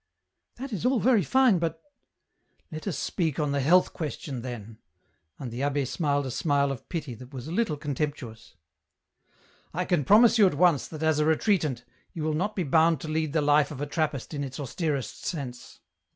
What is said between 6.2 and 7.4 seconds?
a smile of pity that